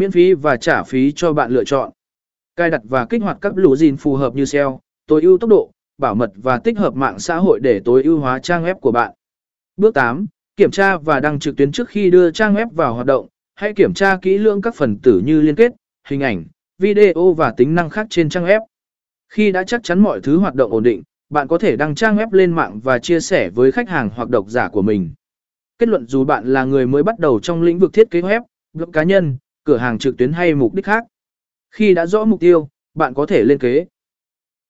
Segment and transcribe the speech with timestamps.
[0.00, 1.90] miễn phí và trả phí cho bạn lựa chọn.
[2.56, 5.50] Cài đặt và kích hoạt các lũ gìn phù hợp như SEO, tối ưu tốc
[5.50, 8.74] độ, bảo mật và tích hợp mạng xã hội để tối ưu hóa trang web
[8.74, 9.14] của bạn.
[9.76, 10.26] Bước 8.
[10.56, 13.26] Kiểm tra và đăng trực tuyến trước khi đưa trang web vào hoạt động.
[13.54, 15.72] Hãy kiểm tra kỹ lưỡng các phần tử như liên kết,
[16.08, 16.44] hình ảnh,
[16.78, 18.60] video và tính năng khác trên trang web.
[19.28, 22.16] Khi đã chắc chắn mọi thứ hoạt động ổn định, bạn có thể đăng trang
[22.16, 25.12] web lên mạng và chia sẻ với khách hàng hoặc độc giả của mình.
[25.78, 28.40] Kết luận dù bạn là người mới bắt đầu trong lĩnh vực thiết kế web,
[28.72, 29.36] blog cá nhân,
[29.70, 31.04] cửa hàng trực tuyến hay mục đích khác.
[31.70, 33.86] Khi đã rõ mục tiêu, bạn có thể lên kế.